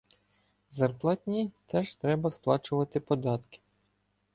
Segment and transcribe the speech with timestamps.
[0.71, 3.59] З зарплатні теж треба сплачувати податки